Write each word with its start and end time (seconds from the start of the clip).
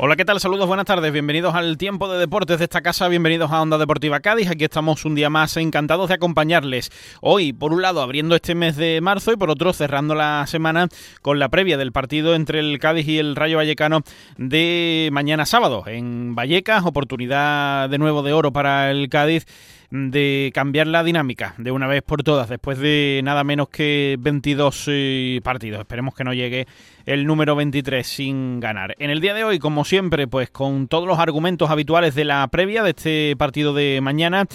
Hola, 0.00 0.14
¿qué 0.14 0.24
tal? 0.24 0.38
Saludos, 0.38 0.68
buenas 0.68 0.86
tardes. 0.86 1.12
Bienvenidos 1.12 1.56
al 1.56 1.76
tiempo 1.76 2.08
de 2.08 2.20
deportes 2.20 2.58
de 2.58 2.66
esta 2.66 2.82
casa. 2.82 3.08
Bienvenidos 3.08 3.50
a 3.50 3.60
Onda 3.60 3.78
Deportiva 3.78 4.20
Cádiz. 4.20 4.48
Aquí 4.48 4.62
estamos 4.62 5.04
un 5.04 5.16
día 5.16 5.28
más 5.28 5.56
encantados 5.56 6.06
de 6.06 6.14
acompañarles. 6.14 6.92
Hoy, 7.20 7.52
por 7.52 7.72
un 7.72 7.82
lado, 7.82 8.00
abriendo 8.00 8.36
este 8.36 8.54
mes 8.54 8.76
de 8.76 9.00
marzo 9.00 9.32
y 9.32 9.36
por 9.36 9.50
otro, 9.50 9.72
cerrando 9.72 10.14
la 10.14 10.46
semana 10.46 10.86
con 11.20 11.40
la 11.40 11.48
previa 11.48 11.76
del 11.76 11.90
partido 11.90 12.36
entre 12.36 12.60
el 12.60 12.78
Cádiz 12.78 13.08
y 13.08 13.18
el 13.18 13.34
Rayo 13.34 13.56
Vallecano 13.56 14.02
de 14.36 15.08
mañana 15.10 15.44
sábado 15.46 15.82
en 15.88 16.36
Vallecas. 16.36 16.86
Oportunidad 16.86 17.88
de 17.88 17.98
nuevo 17.98 18.22
de 18.22 18.32
oro 18.32 18.52
para 18.52 18.92
el 18.92 19.08
Cádiz 19.08 19.46
de 19.90 20.50
cambiar 20.54 20.86
la 20.86 21.02
dinámica 21.02 21.54
de 21.56 21.70
una 21.70 21.86
vez 21.86 22.02
por 22.02 22.22
todas, 22.22 22.48
después 22.48 22.78
de 22.78 23.20
nada 23.24 23.42
menos 23.44 23.68
que 23.68 24.16
22 24.18 24.84
eh, 24.88 25.40
partidos. 25.42 25.80
Esperemos 25.80 26.14
que 26.14 26.24
no 26.24 26.34
llegue 26.34 26.66
el 27.06 27.26
número 27.26 27.56
23 27.56 28.06
sin 28.06 28.60
ganar. 28.60 28.94
En 28.98 29.10
el 29.10 29.20
día 29.20 29.34
de 29.34 29.44
hoy, 29.44 29.58
como 29.58 29.84
siempre, 29.84 30.26
pues 30.26 30.50
con 30.50 30.88
todos 30.88 31.06
los 31.06 31.18
argumentos 31.18 31.70
habituales 31.70 32.14
de 32.14 32.24
la 32.24 32.46
previa 32.48 32.82
de 32.82 32.90
este 32.90 33.34
partido 33.36 33.72
de 33.72 34.00
mañana. 34.02 34.46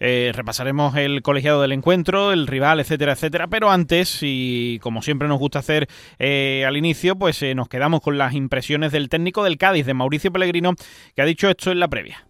Eh, 0.00 0.32
repasaremos 0.34 0.96
el 0.96 1.22
colegiado 1.22 1.62
del 1.62 1.72
encuentro, 1.72 2.32
el 2.32 2.46
rival, 2.46 2.80
etcétera, 2.80 3.12
etcétera. 3.12 3.46
Pero 3.46 3.70
antes, 3.70 4.18
y 4.20 4.78
como 4.80 5.00
siempre 5.00 5.28
nos 5.28 5.38
gusta 5.38 5.60
hacer 5.60 5.88
eh, 6.18 6.64
al 6.66 6.76
inicio, 6.76 7.16
pues 7.16 7.42
nos 7.54 7.68
quedamos 7.68 8.02
con 8.02 8.18
las 8.18 8.34
impresiones 8.34 8.92
del 8.92 9.08
técnico 9.08 9.44
del 9.44 9.56
Cádiz, 9.56 9.86
de 9.86 9.94
Mauricio 9.94 10.32
Pellegrino, 10.32 10.74
que 11.14 11.22
ha 11.22 11.24
dicho 11.24 11.48
esto 11.48 11.70
en 11.70 11.80
la 11.80 11.88
previa. 11.88 12.26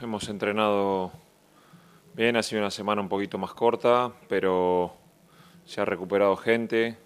Hemos 0.00 0.28
entrenado 0.28 1.10
bien, 2.14 2.36
ha 2.36 2.42
sido 2.44 2.60
una 2.62 2.70
semana 2.70 3.00
un 3.00 3.08
poquito 3.08 3.36
más 3.36 3.52
corta, 3.52 4.12
pero 4.28 4.94
se 5.64 5.80
ha 5.80 5.84
recuperado 5.84 6.36
gente 6.36 6.96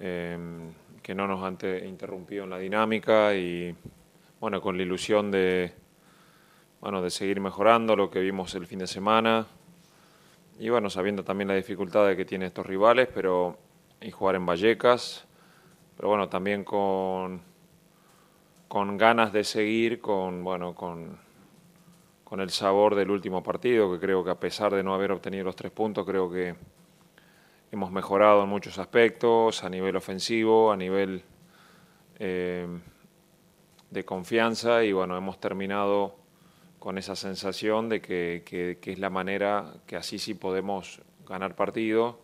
em, 0.00 0.72
que 1.02 1.14
no 1.14 1.28
nos 1.28 1.44
han 1.44 1.58
interrumpido 1.84 2.44
en 2.44 2.50
la 2.50 2.58
dinámica 2.58 3.34
y 3.34 3.76
bueno, 4.40 4.62
con 4.62 4.78
la 4.78 4.82
ilusión 4.82 5.30
de, 5.30 5.74
bueno, 6.80 7.02
de 7.02 7.10
seguir 7.10 7.38
mejorando 7.40 7.94
lo 7.96 8.10
que 8.10 8.20
vimos 8.20 8.54
el 8.54 8.66
fin 8.66 8.78
de 8.78 8.86
semana. 8.86 9.46
Y 10.58 10.70
bueno, 10.70 10.88
sabiendo 10.88 11.22
también 11.22 11.48
la 11.48 11.54
dificultad 11.54 12.16
que 12.16 12.24
tienen 12.24 12.46
estos 12.46 12.64
rivales, 12.64 13.08
pero 13.12 13.58
y 14.00 14.10
jugar 14.10 14.36
en 14.36 14.46
Vallecas, 14.46 15.26
pero 15.98 16.08
bueno, 16.08 16.30
también 16.30 16.64
con, 16.64 17.42
con 18.68 18.96
ganas 18.96 19.34
de 19.34 19.44
seguir, 19.44 20.00
con 20.00 20.42
bueno, 20.42 20.74
con 20.74 21.22
con 22.34 22.40
el 22.40 22.50
sabor 22.50 22.96
del 22.96 23.12
último 23.12 23.44
partido, 23.44 23.92
que 23.92 24.00
creo 24.00 24.24
que 24.24 24.30
a 24.32 24.40
pesar 24.40 24.74
de 24.74 24.82
no 24.82 24.92
haber 24.92 25.12
obtenido 25.12 25.44
los 25.44 25.54
tres 25.54 25.70
puntos, 25.70 26.04
creo 26.04 26.28
que 26.28 26.56
hemos 27.70 27.92
mejorado 27.92 28.42
en 28.42 28.48
muchos 28.48 28.76
aspectos, 28.78 29.62
a 29.62 29.70
nivel 29.70 29.94
ofensivo, 29.94 30.72
a 30.72 30.76
nivel 30.76 31.22
eh, 32.18 32.66
de 33.88 34.04
confianza 34.04 34.82
y 34.82 34.90
bueno, 34.90 35.16
hemos 35.16 35.38
terminado 35.38 36.16
con 36.80 36.98
esa 36.98 37.14
sensación 37.14 37.88
de 37.88 38.00
que, 38.00 38.42
que, 38.44 38.90
es 38.90 38.98
la 38.98 39.10
manera 39.10 39.72
que 39.86 39.94
así 39.94 40.18
sí 40.18 40.34
podemos 40.34 41.02
ganar 41.28 41.54
partido 41.54 42.18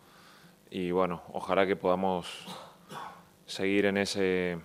y 0.72 0.90
bueno, 0.90 1.22
ojalá 1.32 1.68
que 1.68 1.76
podamos 1.76 2.48
seguir 3.46 3.86
en 3.86 3.96
ese, 3.96 4.58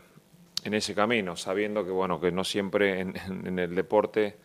en 0.63 0.73
ese 0.73 0.95
camino, 0.95 1.35
sabiendo 1.35 1.85
que 1.85 1.91
bueno, 1.91 2.19
que 2.19 2.31
no 2.31 2.43
siempre 2.43 2.99
en, 2.99 3.13
en 3.45 3.59
el 3.59 3.75
deporte 3.75 4.43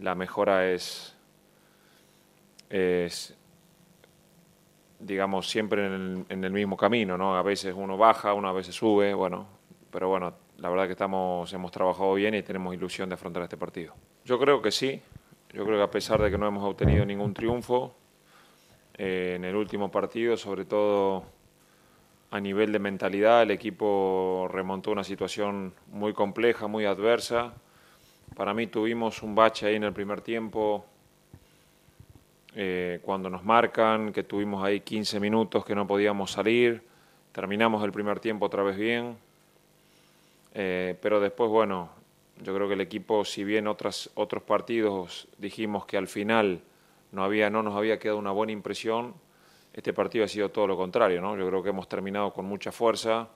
la 0.00 0.14
mejora 0.14 0.70
es, 0.70 1.16
digamos, 4.98 5.48
siempre 5.48 5.86
en 5.86 6.44
el, 6.44 6.52
mismo 6.52 6.76
camino, 6.76 7.16
¿no? 7.18 7.36
A 7.36 7.42
veces 7.42 7.74
uno 7.76 7.96
baja, 7.96 8.34
uno 8.34 8.48
a 8.48 8.52
veces 8.52 8.74
sube, 8.74 9.12
bueno, 9.14 9.46
pero 9.90 10.08
bueno, 10.08 10.32
la 10.58 10.68
verdad 10.68 10.86
que 10.86 10.92
estamos, 10.92 11.52
hemos 11.52 11.70
trabajado 11.70 12.14
bien 12.14 12.34
y 12.34 12.42
tenemos 12.42 12.74
ilusión 12.74 13.08
de 13.08 13.14
afrontar 13.14 13.42
este 13.42 13.56
partido. 13.56 13.94
Yo 14.24 14.38
creo 14.38 14.62
que 14.62 14.70
sí, 14.70 15.00
yo 15.52 15.64
creo 15.64 15.78
que 15.78 15.84
a 15.84 15.90
pesar 15.90 16.20
de 16.22 16.30
que 16.30 16.38
no 16.38 16.46
hemos 16.46 16.64
obtenido 16.64 17.04
ningún 17.04 17.34
triunfo 17.34 17.94
eh, 18.94 19.34
en 19.36 19.44
el 19.44 19.56
último 19.56 19.90
partido, 19.90 20.36
sobre 20.36 20.64
todo 20.64 21.24
a 22.30 22.40
nivel 22.40 22.72
de 22.72 22.78
mentalidad, 22.78 23.42
el 23.42 23.50
equipo 23.50 24.48
remontó 24.50 24.92
una 24.92 25.02
situación 25.02 25.74
muy 25.88 26.12
compleja, 26.12 26.68
muy 26.68 26.84
adversa, 26.84 27.54
para 28.40 28.54
mí 28.54 28.68
tuvimos 28.68 29.22
un 29.22 29.34
bache 29.34 29.66
ahí 29.66 29.74
en 29.74 29.84
el 29.84 29.92
primer 29.92 30.22
tiempo, 30.22 30.86
eh, 32.54 32.98
cuando 33.02 33.28
nos 33.28 33.44
marcan, 33.44 34.14
que 34.14 34.22
tuvimos 34.22 34.64
ahí 34.64 34.80
15 34.80 35.20
minutos 35.20 35.62
que 35.62 35.74
no 35.74 35.86
podíamos 35.86 36.30
salir, 36.30 36.82
terminamos 37.32 37.84
el 37.84 37.92
primer 37.92 38.18
tiempo 38.18 38.46
otra 38.46 38.62
vez 38.62 38.78
bien, 38.78 39.14
eh, 40.54 40.96
pero 41.02 41.20
después, 41.20 41.50
bueno, 41.50 41.90
yo 42.42 42.54
creo 42.54 42.66
que 42.66 42.72
el 42.72 42.80
equipo, 42.80 43.26
si 43.26 43.44
bien 43.44 43.66
otras, 43.66 44.08
otros 44.14 44.42
partidos 44.42 45.28
dijimos 45.36 45.84
que 45.84 45.98
al 45.98 46.08
final 46.08 46.62
no, 47.12 47.22
había, 47.24 47.50
no 47.50 47.62
nos 47.62 47.76
había 47.76 47.98
quedado 47.98 48.18
una 48.18 48.30
buena 48.30 48.52
impresión, 48.52 49.12
este 49.74 49.92
partido 49.92 50.24
ha 50.24 50.28
sido 50.28 50.48
todo 50.48 50.66
lo 50.66 50.78
contrario, 50.78 51.20
¿no? 51.20 51.36
Yo 51.36 51.46
creo 51.46 51.62
que 51.62 51.68
hemos 51.68 51.90
terminado 51.90 52.32
con 52.32 52.46
mucha 52.46 52.72
fuerza, 52.72 53.28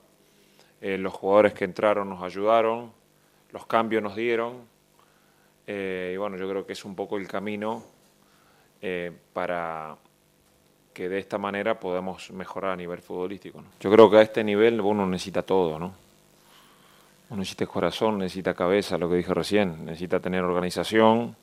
eh, 0.81 0.97
los 0.97 1.13
jugadores 1.13 1.53
que 1.53 1.65
entraron 1.65 2.09
nos 2.09 2.23
ayudaron, 2.23 2.91
los 3.51 3.67
cambios 3.67 4.01
nos 4.01 4.15
dieron, 4.15 4.73
eh, 5.67 6.11
y 6.13 6.17
bueno, 6.17 6.37
yo 6.37 6.49
creo 6.49 6.65
que 6.65 6.73
es 6.73 6.85
un 6.85 6.95
poco 6.95 7.17
el 7.17 7.27
camino 7.27 7.83
eh, 8.81 9.11
para 9.33 9.95
que 10.93 11.09
de 11.09 11.19
esta 11.19 11.37
manera 11.37 11.79
podamos 11.79 12.31
mejorar 12.31 12.71
a 12.71 12.75
nivel 12.75 13.01
futbolístico. 13.01 13.63
Yo 13.79 13.91
creo 13.91 14.09
que 14.09 14.17
a 14.17 14.21
este 14.21 14.43
nivel 14.43 14.79
uno 14.79 15.05
necesita 15.05 15.41
todo, 15.41 15.77
¿no? 15.77 15.93
Uno 17.29 17.39
necesita 17.39 17.65
corazón, 17.65 18.19
necesita 18.19 18.53
cabeza, 18.53 18.97
lo 18.97 19.09
que 19.09 19.15
dije 19.17 19.33
recién, 19.33 19.85
necesita 19.85 20.19
tener 20.19 20.43
organización. 20.43 21.35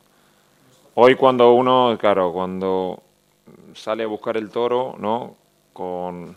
Hoy 0.95 1.17
cuando 1.17 1.53
uno, 1.53 1.97
claro, 1.99 2.33
cuando 2.33 3.03
sale 3.75 4.05
a 4.05 4.07
buscar 4.07 4.37
el 4.37 4.51
toro, 4.51 4.95
¿no? 4.99 5.37
Con, 5.73 6.37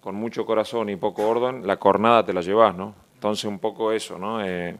con 0.00 0.14
mucho 0.14 0.44
corazón 0.44 0.90
y 0.90 0.96
poco 0.96 1.28
orden, 1.28 1.66
la 1.66 1.78
cornada 1.78 2.24
te 2.24 2.32
la 2.32 2.42
llevas, 2.42 2.76
¿no? 2.76 2.94
Entonces 3.14 3.44
un 3.46 3.58
poco 3.58 3.92
eso, 3.92 4.18
¿no? 4.18 4.44
Eh, 4.44 4.76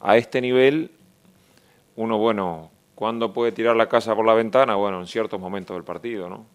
a 0.00 0.16
este 0.16 0.40
nivel 0.40 0.90
uno, 1.96 2.18
bueno, 2.18 2.70
¿cuándo 2.94 3.32
puede 3.32 3.52
tirar 3.52 3.76
la 3.76 3.88
casa 3.88 4.14
por 4.14 4.24
la 4.24 4.34
ventana? 4.34 4.76
Bueno, 4.76 5.00
en 5.00 5.06
ciertos 5.06 5.38
momentos 5.38 5.76
del 5.76 5.84
partido, 5.84 6.28
¿no? 6.28 6.46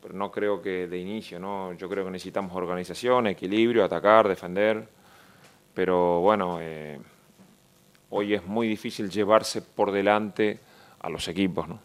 Pero 0.00 0.14
no 0.14 0.30
creo 0.30 0.62
que 0.62 0.86
de 0.86 0.98
inicio, 0.98 1.38
¿no? 1.38 1.74
Yo 1.74 1.88
creo 1.88 2.04
que 2.04 2.10
necesitamos 2.10 2.54
organización, 2.54 3.26
equilibrio, 3.26 3.84
atacar, 3.84 4.26
defender. 4.26 4.88
Pero 5.74 6.20
bueno, 6.20 6.58
eh, 6.60 6.98
hoy 8.08 8.34
es 8.34 8.44
muy 8.46 8.66
difícil 8.66 9.10
llevarse 9.10 9.60
por 9.60 9.92
delante 9.92 10.58
a 11.00 11.10
los 11.10 11.28
equipos, 11.28 11.68
¿no? 11.68 11.78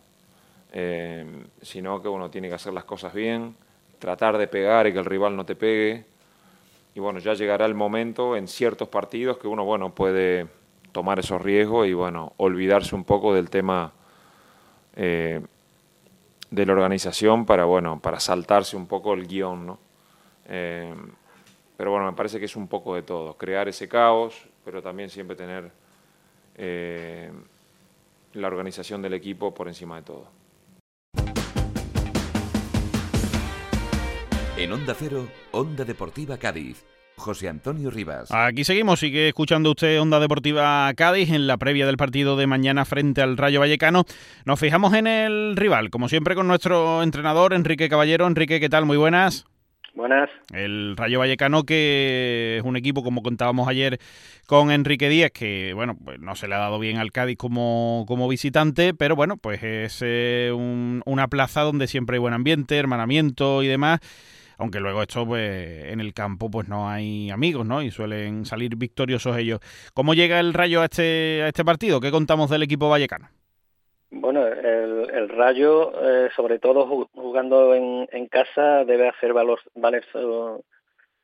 Eh, 0.71 1.25
sino 1.61 2.01
que 2.01 2.07
uno 2.07 2.29
tiene 2.29 2.49
que 2.49 2.55
hacer 2.55 2.73
las 2.73 2.83
cosas 2.83 3.13
bien, 3.13 3.55
tratar 3.99 4.37
de 4.37 4.47
pegar 4.47 4.87
y 4.87 4.93
que 4.93 4.99
el 4.99 5.05
rival 5.05 5.35
no 5.35 5.45
te 5.45 5.55
pegue. 5.55 6.05
Y 6.93 6.99
bueno, 6.99 7.19
ya 7.19 7.33
llegará 7.33 7.65
el 7.65 7.75
momento 7.75 8.35
en 8.35 8.47
ciertos 8.47 8.87
partidos 8.87 9.37
que 9.37 9.47
uno, 9.47 9.65
bueno, 9.65 9.93
puede 9.93 10.47
tomar 10.95 11.19
esos 11.19 11.41
riesgos 11.41 11.85
y 11.87 11.93
bueno, 11.93 12.31
olvidarse 12.37 12.95
un 12.95 13.03
poco 13.03 13.33
del 13.33 13.49
tema 13.49 13.91
eh, 14.95 15.41
de 16.49 16.65
la 16.65 16.71
organización 16.71 17.45
para 17.45 17.65
bueno, 17.65 17.99
para 17.99 18.21
saltarse 18.21 18.77
un 18.77 18.87
poco 18.87 19.13
el 19.13 19.27
guion, 19.27 19.65
¿no? 19.65 19.79
Eh, 20.47 20.95
pero 21.75 21.91
bueno, 21.91 22.05
me 22.05 22.13
parece 22.13 22.39
que 22.39 22.45
es 22.45 22.55
un 22.55 22.69
poco 22.69 22.95
de 22.95 23.01
todo, 23.01 23.33
crear 23.33 23.67
ese 23.67 23.89
caos, 23.89 24.47
pero 24.63 24.81
también 24.81 25.09
siempre 25.09 25.35
tener 25.35 25.69
eh, 26.55 27.29
la 28.31 28.47
organización 28.47 29.01
del 29.01 29.15
equipo 29.15 29.53
por 29.53 29.67
encima 29.67 29.97
de 29.97 30.01
todo. 30.01 30.29
En 34.55 34.71
Onda 34.71 34.95
Cero, 34.97 35.27
Onda 35.51 35.83
Deportiva 35.83 36.37
Cádiz 36.37 36.94
José 37.17 37.49
Antonio 37.49 37.89
Rivas. 37.89 38.29
Aquí 38.31 38.63
seguimos, 38.63 38.99
sigue 38.99 39.27
escuchando 39.27 39.71
usted 39.71 39.99
Onda 39.99 40.19
Deportiva 40.19 40.93
Cádiz 40.95 41.31
en 41.31 41.47
la 41.47 41.57
previa 41.57 41.85
del 41.85 41.97
partido 41.97 42.35
de 42.35 42.47
mañana 42.47 42.85
frente 42.85 43.21
al 43.21 43.37
Rayo 43.37 43.59
Vallecano. 43.59 44.05
Nos 44.45 44.59
fijamos 44.59 44.93
en 44.93 45.07
el 45.07 45.55
rival, 45.55 45.89
como 45.89 46.09
siempre 46.09 46.35
con 46.35 46.47
nuestro 46.47 47.03
entrenador 47.03 47.53
Enrique 47.53 47.89
Caballero. 47.89 48.27
Enrique, 48.27 48.59
¿qué 48.59 48.69
tal? 48.69 48.85
Muy 48.85 48.97
buenas. 48.97 49.45
Buenas. 49.95 50.29
El 50.53 50.97
Rayo 50.97 51.19
Vallecano, 51.19 51.63
que 51.63 52.57
es 52.57 52.63
un 52.65 52.75
equipo, 52.75 53.01
como 53.01 53.23
contábamos 53.23 53.69
ayer 53.69 53.97
con 54.45 54.69
Enrique 54.69 55.07
Díaz, 55.07 55.31
que 55.31 55.71
bueno, 55.73 55.95
pues 56.03 56.19
no 56.19 56.35
se 56.35 56.49
le 56.49 56.55
ha 56.55 56.59
dado 56.59 56.79
bien 56.79 56.97
al 56.97 57.13
Cádiz 57.13 57.37
como, 57.37 58.03
como 58.05 58.27
visitante, 58.27 58.93
pero 58.93 59.15
bueno, 59.15 59.37
pues 59.37 59.63
es 59.63 59.99
eh, 60.05 60.51
una 60.53 61.27
plaza 61.29 61.61
donde 61.61 61.87
siempre 61.87 62.17
hay 62.17 62.19
buen 62.19 62.33
ambiente, 62.33 62.75
hermanamiento 62.75 63.63
y 63.63 63.67
demás. 63.67 64.01
Aunque 64.57 64.79
luego 64.79 65.01
esto, 65.01 65.25
pues, 65.25 65.85
en 65.85 65.99
el 65.99 66.13
campo, 66.13 66.49
pues 66.49 66.67
no 66.67 66.89
hay 66.89 67.29
amigos, 67.29 67.65
¿no? 67.65 67.81
Y 67.81 67.91
suelen 67.91 68.45
salir 68.45 68.75
victoriosos 68.75 69.37
ellos. 69.37 69.59
¿Cómo 69.93 70.13
llega 70.13 70.39
el 70.39 70.53
Rayo 70.53 70.81
a 70.81 70.85
este, 70.85 71.41
a 71.43 71.47
este 71.47 71.65
partido? 71.65 71.99
¿Qué 71.99 72.11
contamos 72.11 72.49
del 72.49 72.63
equipo 72.63 72.89
vallecano? 72.89 73.29
Bueno, 74.11 74.47
el, 74.47 75.29
Rayo, 75.29 75.91
eh, 76.01 76.29
sobre 76.35 76.59
todo 76.59 77.07
jugando 77.13 77.75
en, 77.75 78.07
en, 78.11 78.27
casa, 78.27 78.85
debe 78.85 79.09
hacer 79.09 79.33
valor, 79.33 79.59
valer 79.73 80.05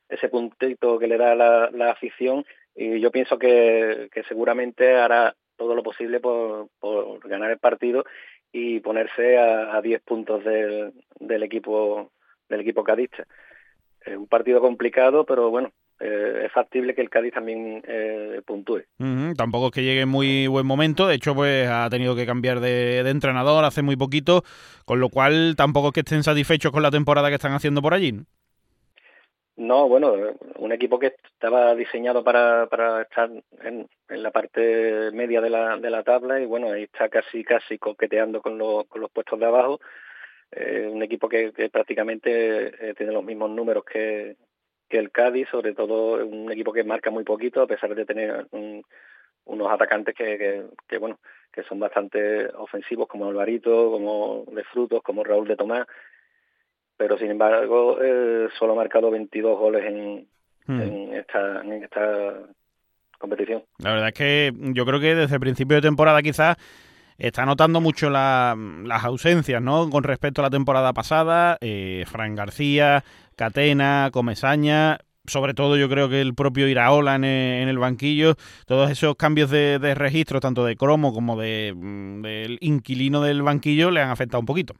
ese 0.09 0.27
puntito 0.27 0.99
que 0.99 1.07
le 1.07 1.17
da 1.17 1.33
la, 1.35 1.89
afición 1.89 2.45
y 2.75 2.99
yo 2.99 3.11
pienso 3.11 3.39
que, 3.39 4.09
seguramente 4.27 4.97
hará 4.97 5.35
todo 5.55 5.73
lo 5.73 5.83
posible 5.83 6.19
por, 6.19 6.67
ganar 7.23 7.51
el 7.51 7.59
partido 7.59 8.03
y 8.51 8.81
ponerse 8.81 9.37
a, 9.37 9.79
10 9.81 10.01
puntos 10.01 10.43
del, 10.43 10.93
del 11.19 11.43
equipo 11.43 12.11
del 12.51 12.61
equipo 12.61 12.83
cadista. 12.83 13.25
Un 14.05 14.27
partido 14.27 14.61
complicado, 14.61 15.25
pero 15.25 15.49
bueno, 15.49 15.71
eh, 16.03 16.45
es 16.45 16.51
factible 16.51 16.95
que 16.95 17.01
el 17.01 17.11
Cádiz 17.11 17.31
también 17.31 17.83
eh, 17.87 18.41
puntúe. 18.43 18.81
Tampoco 19.37 19.67
es 19.67 19.71
que 19.71 19.83
llegue 19.83 20.01
en 20.01 20.09
muy 20.09 20.47
buen 20.47 20.65
momento, 20.65 21.07
de 21.07 21.13
hecho 21.13 21.35
pues 21.35 21.67
ha 21.69 21.87
tenido 21.91 22.15
que 22.15 22.25
cambiar 22.25 22.59
de, 22.59 23.07
entrenador 23.07 23.63
hace 23.63 23.83
muy 23.83 23.95
poquito, 23.95 24.41
con 24.85 24.99
lo 24.99 25.09
cual 25.09 25.53
tampoco 25.55 25.89
es 25.89 25.93
que 25.93 25.99
estén 25.99 26.23
satisfechos 26.23 26.71
con 26.71 26.81
la 26.81 26.89
temporada 26.89 27.29
que 27.29 27.35
están 27.35 27.53
haciendo 27.53 27.83
por 27.83 27.93
allí. 27.93 28.15
¿no? 29.57 29.87
bueno, 29.87 30.15
un 30.55 30.71
equipo 30.71 30.97
que 30.97 31.13
estaba 31.33 31.75
diseñado 31.75 32.23
para, 32.23 32.65
para 32.65 33.03
estar 33.03 33.29
en, 33.61 33.87
la 34.09 34.31
parte 34.31 35.11
media 35.11 35.39
de 35.39 35.51
la, 35.51 35.77
de 35.77 35.89
la 35.91 36.01
tabla 36.01 36.41
y 36.41 36.47
bueno, 36.47 36.71
ahí 36.71 36.83
está 36.83 37.09
casi 37.09 37.43
casi 37.43 37.77
coqueteando 37.77 38.41
con, 38.41 38.57
con 38.57 39.01
los 39.01 39.11
puestos 39.11 39.39
de 39.39 39.45
abajo. 39.45 39.79
Eh, 40.51 40.89
un 40.91 41.01
equipo 41.01 41.29
que, 41.29 41.53
que 41.53 41.69
prácticamente 41.69 42.93
tiene 42.97 43.13
los 43.13 43.23
mismos 43.23 43.49
números 43.51 43.85
que, 43.85 44.35
que 44.91 44.97
el 44.97 45.09
Cádiz, 45.09 45.47
sobre 45.49 45.73
todo 45.73 46.23
un 46.25 46.51
equipo 46.51 46.73
que 46.73 46.83
marca 46.83 47.09
muy 47.09 47.23
poquito, 47.23 47.61
a 47.61 47.67
pesar 47.67 47.95
de 47.95 48.05
tener 48.05 48.45
unos 49.45 49.71
atacantes 49.71 50.13
que, 50.13 50.65
que, 50.87 50.97
bueno, 50.97 51.17
que 51.51 51.63
son 51.63 51.79
bastante 51.79 52.47
ofensivos, 52.57 53.07
como 53.07 53.27
Alvarito, 53.27 53.89
como 53.89 54.43
de 54.51 54.63
Frutos, 54.65 55.01
como 55.01 55.23
Raúl 55.23 55.47
de 55.47 55.55
Tomás, 55.55 55.87
pero 56.97 57.17
sin 57.17 57.31
embargo 57.31 57.97
eh, 58.01 58.49
solo 58.59 58.73
ha 58.73 58.75
marcado 58.75 59.09
22 59.09 59.57
goles 59.57 59.85
en, 59.85 60.27
hmm. 60.67 60.81
en, 60.81 61.13
esta, 61.15 61.61
en 61.61 61.83
esta 61.83 62.33
competición. 63.17 63.63
La 63.79 63.93
verdad 63.93 64.09
es 64.09 64.13
que 64.13 64.51
yo 64.73 64.85
creo 64.85 64.99
que 64.99 65.15
desde 65.15 65.35
el 65.35 65.41
principio 65.41 65.77
de 65.77 65.81
temporada 65.81 66.21
quizás 66.21 66.57
está 67.21 67.45
notando 67.45 67.81
mucho 67.81 68.09
las 68.09 69.03
ausencias, 69.03 69.61
¿no? 69.61 69.89
Con 69.89 70.03
respecto 70.03 70.41
a 70.41 70.45
la 70.45 70.49
temporada 70.49 70.91
pasada, 70.91 71.57
eh, 71.61 72.03
Fran 72.07 72.35
García, 72.35 73.03
Catena, 73.35 74.09
Comesaña, 74.11 74.97
sobre 75.25 75.53
todo 75.53 75.77
yo 75.77 75.87
creo 75.87 76.09
que 76.09 76.19
el 76.19 76.33
propio 76.33 76.67
Iraola 76.67 77.15
en 77.15 77.23
el, 77.23 77.77
banquillo, 77.77 78.33
todos 78.65 78.89
esos 78.89 79.15
cambios 79.15 79.51
de, 79.51 79.93
registro, 79.95 80.39
tanto 80.39 80.65
de 80.65 80.75
cromo 80.75 81.13
como 81.13 81.39
de, 81.39 81.73
mm, 81.75 82.21
del 82.23 82.57
inquilino 82.59 83.21
del 83.21 83.43
banquillo, 83.43 83.91
le 83.91 84.01
han 84.01 84.09
afectado 84.09 84.39
un 84.39 84.47
poquito. 84.47 84.73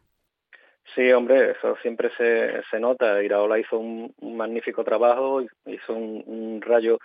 Sí, 0.95 1.11
hombre, 1.11 1.51
eso 1.51 1.77
siempre 1.81 2.09
se, 2.17 2.63
se 2.69 2.79
nota. 2.79 3.23
Iraola 3.23 3.59
hizo 3.59 3.77
un, 3.77 4.13
magnífico 4.19 4.83
trabajo, 4.83 5.41
hizo 5.41 5.93
un 5.93 6.59
rayo 6.61 6.97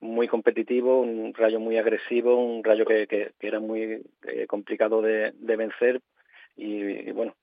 muy 0.00 0.28
competitivo, 0.28 1.00
un 1.00 1.34
rayo 1.34 1.60
muy 1.60 1.76
agresivo, 1.76 2.36
un 2.36 2.64
rayo 2.64 2.84
que, 2.84 3.06
que, 3.06 3.32
era 3.40 3.60
muy 3.60 4.02
eh, 4.22 4.46
complicado 4.46 5.02
de, 5.02 5.32
de, 5.34 5.56
vencer 5.56 6.00
y, 6.56 7.10
bueno, 7.12 7.34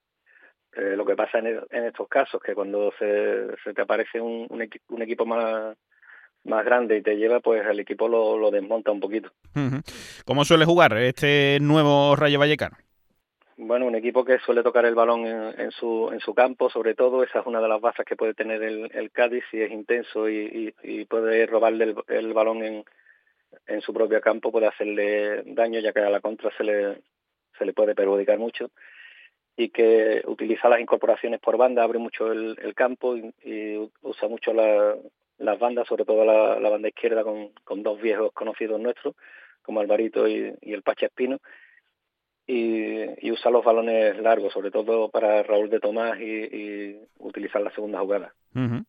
eh, 0.76 0.96
lo 0.96 1.06
que 1.06 1.16
pasa 1.16 1.40
en, 1.40 1.60
en, 1.70 1.84
estos 1.86 2.08
casos, 2.08 2.42
que 2.42 2.56
cuando 2.56 2.92
se, 2.98 3.48
se 3.64 3.74
te 3.74 3.82
aparece 3.82 4.20
un, 4.20 4.48
un, 4.50 5.02
equipo 5.02 5.26
más 5.26 5.78
más 6.44 6.64
grande 6.64 6.98
y 6.98 7.02
te 7.02 7.18
lleva, 7.18 7.42
pues 7.42 7.66
el 7.68 7.80
equipo 7.80 8.08
lo, 8.08 8.38
lo 8.38 8.50
desmonta 8.52 8.92
un 8.92 9.02
poquito. 9.02 9.32
¿Cómo 10.26 10.46
suele 10.46 10.64
jugar 10.64 10.96
este 10.98 11.58
nuevo 11.60 12.16
Rayo 12.16 12.40
Vallecano? 12.40 12.78
Bueno, 13.60 13.88
un 13.88 13.96
equipo 13.96 14.24
que 14.24 14.38
suele 14.38 14.62
tocar 14.62 14.86
el 14.86 14.94
balón 14.94 15.26
en, 15.26 15.72
su, 15.72 16.34
campo, 16.36 16.70
sobre 16.70 16.94
todo, 16.94 17.24
esa 17.24 17.40
es 17.40 17.46
una 17.48 17.60
de 17.60 17.68
las 17.68 17.82
bases 17.82 18.06
que 18.06 18.16
puede 18.16 18.36
tener 18.36 18.62
el, 18.62 18.92
el 18.94 19.10
Cádiz 19.10 19.44
si 19.50 19.60
es 19.60 19.72
intenso 19.72 20.30
y, 20.30 20.72
puede 21.10 21.48
robarle 21.48 21.96
el, 22.08 22.34
balón 22.34 22.64
en, 23.66 23.82
su 23.82 23.96
propio 23.96 24.22
campo, 24.22 24.52
puede 24.52 24.68
hacerle 24.68 25.42
daño, 25.56 25.80
ya 25.80 25.92
que 25.92 26.02
a 26.02 26.10
la 26.12 26.22
contra 26.22 26.52
se 26.56 26.64
le, 26.64 27.02
se 27.58 27.66
le 27.66 27.74
puede 27.74 27.96
perjudicar 27.96 28.38
mucho 28.38 28.70
y 29.56 29.70
que 29.70 30.22
utiliza 30.28 30.70
las 30.70 30.80
incorporaciones 30.80 31.40
por 31.40 31.58
banda, 31.58 31.82
abre 31.82 31.98
mucho 31.98 32.32
el, 32.32 32.76
campo 32.76 33.18
y, 33.18 33.92
usa 34.04 34.28
mucho 34.28 34.54
las 34.54 35.60
bandas, 35.60 35.88
sobre 35.88 36.06
todo 36.06 36.24
la, 36.26 36.70
banda 36.70 36.90
izquierda 36.90 37.24
con, 37.24 37.50
con, 37.64 37.82
dos 37.82 38.00
viejos 38.00 38.32
conocidos 38.34 38.80
nuestros, 38.80 39.16
como 39.64 39.80
Alvarito 39.80 40.28
y, 40.28 40.54
y 40.62 40.74
el 40.74 40.84
Pacha 40.84 41.08
Espino, 41.08 41.40
y, 42.48 43.32
usa 43.32 43.52
los 43.52 43.64
balones 43.64 44.18
largos, 44.20 44.54
sobre 44.54 44.72
todo 44.72 45.10
para 45.10 45.44
Raúl 45.44 45.70
de 45.70 45.80
Tomás 45.80 46.20
y, 46.20 46.96
utilizar 47.20 47.62
la 47.62 47.72
segunda 47.72 48.00
jugada. 48.00 48.34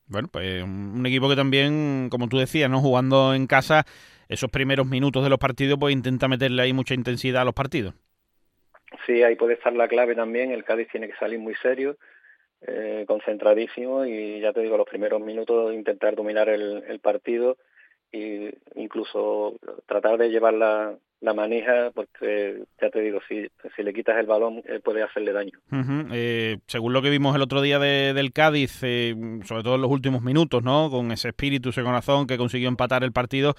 Bueno, 0.06 0.28
pues 0.30 0.62
un 0.62 1.04
equipo 1.04 1.28
que 1.28 1.36
también, 1.36 2.08
como 2.10 2.28
tú 2.28 2.38
decías, 2.38 2.70
no 2.70 2.80
jugando 2.80 3.34
en 3.34 3.46
casa, 3.46 3.84
esos 4.28 4.50
primeros 4.50 4.86
minutos 4.86 5.24
de 5.24 5.30
los 5.30 5.38
partidos, 5.38 5.78
pues 5.78 5.92
intenta 5.92 6.28
meterle 6.28 6.62
ahí 6.62 6.72
mucha 6.72 6.94
intensidad 6.94 7.42
a 7.42 7.44
los 7.44 7.54
partidos. 7.54 7.94
Sí, 9.04 9.22
ahí 9.22 9.34
puede 9.34 9.54
estar 9.54 9.72
la 9.74 9.88
clave 9.88 10.14
también. 10.14 10.52
El 10.52 10.64
Cádiz 10.64 10.88
tiene 10.90 11.08
que 11.08 11.16
salir 11.16 11.38
muy 11.38 11.54
serio, 11.56 11.96
eh, 12.62 13.04
concentradísimo 13.06 14.06
y 14.06 14.40
ya 14.40 14.52
te 14.52 14.60
digo, 14.60 14.76
los 14.76 14.88
primeros 14.88 15.20
minutos 15.20 15.74
intentar 15.74 16.14
dominar 16.14 16.48
el, 16.48 16.84
el 16.88 17.00
partido 17.00 17.56
e 18.10 18.56
incluso 18.76 19.56
tratar 19.86 20.16
de 20.16 20.30
llevar 20.30 20.54
la, 20.54 20.96
la 21.20 21.34
manija 21.34 21.90
porque 21.94 22.62
ya 22.80 22.90
te 22.90 23.00
digo 23.00 23.18
si, 23.28 23.48
si 23.74 23.82
le 23.82 23.92
quitas 23.92 24.16
el 24.18 24.26
balón 24.26 24.62
eh, 24.66 24.80
puede 24.82 25.02
hacerle 25.02 25.32
daño. 25.32 25.58
Eh, 26.12 26.58
según 26.66 26.92
lo 26.92 27.02
que 27.02 27.10
vimos 27.10 27.34
el 27.34 27.42
otro 27.42 27.60
día 27.60 27.78
de, 27.78 28.12
del 28.14 28.32
Cádiz 28.32 28.80
eh, 28.82 29.14
sobre 29.44 29.62
todo 29.64 29.74
en 29.74 29.82
los 29.82 29.90
últimos 29.90 30.22
minutos 30.22 30.62
no 30.62 30.90
con 30.90 31.10
ese 31.10 31.28
espíritu 31.28 31.70
ese 31.70 31.82
corazón 31.82 32.26
que 32.26 32.38
consiguió 32.38 32.68
empatar 32.68 33.02
el 33.02 33.12
partido 33.12 33.54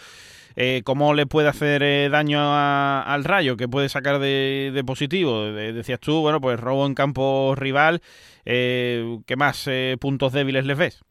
cómo 0.83 1.13
le 1.13 1.25
puede 1.25 1.47
hacer 1.47 2.11
daño 2.11 2.39
al 2.41 3.23
Rayo 3.23 3.55
qué 3.55 3.69
puede 3.69 3.87
sacar 3.87 4.19
de, 4.19 4.71
de 4.73 4.83
positivo 4.83 5.45
decías 5.53 6.01
tú 6.01 6.19
bueno 6.21 6.41
pues 6.41 6.59
robo 6.59 6.85
en 6.85 6.95
campo 6.95 7.55
rival 7.55 8.01
qué 8.43 9.35
más 9.37 9.69
puntos 10.01 10.33
débiles 10.33 10.65
les 10.65 10.77
ves 10.77 11.03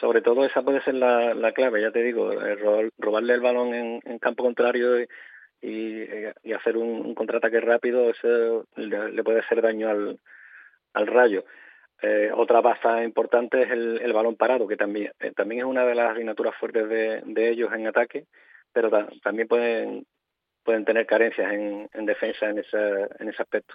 sobre 0.00 0.20
todo 0.20 0.44
esa 0.44 0.62
puede 0.62 0.80
ser 0.82 0.94
la, 0.94 1.34
la 1.34 1.50
clave, 1.50 1.82
ya 1.82 1.90
te 1.90 2.02
digo, 2.02 2.30
robarle 2.98 3.34
el 3.34 3.40
balón 3.40 3.74
en, 3.74 4.00
en 4.04 4.18
campo 4.20 4.44
contrario 4.44 5.00
y, 5.00 5.08
y, 5.60 6.52
hacer 6.52 6.76
un, 6.76 7.14
contraataque 7.14 7.60
rápido 7.60 8.10
eso 8.10 8.66
le, 8.76 9.22
puede 9.22 9.40
hacer 9.40 9.62
daño 9.62 9.88
al, 9.88 10.18
al 10.94 11.06
rayo. 11.06 11.44
Eh, 12.00 12.30
otra 12.34 12.60
baza 12.60 13.02
importante 13.02 13.62
es 13.62 13.70
el, 13.70 14.12
balón 14.12 14.36
parado, 14.36 14.68
que 14.68 14.76
también, 14.76 15.12
eh, 15.18 15.32
también 15.34 15.60
es 15.60 15.66
una 15.66 15.84
de 15.84 15.94
las 15.94 16.12
asignaturas 16.12 16.54
fuertes 16.56 16.88
de, 16.88 17.50
ellos 17.50 17.70
en 17.72 17.86
ataque, 17.86 18.26
pero 18.72 18.90
también 19.22 19.48
pueden 19.48 20.06
pueden 20.64 20.84
tener 20.84 21.06
carencias 21.06 21.50
en, 21.50 21.88
en 21.94 22.04
defensa 22.04 22.44
en 22.50 22.58
ese, 22.58 22.76
en 23.18 23.30
ese 23.30 23.40
aspecto. 23.40 23.74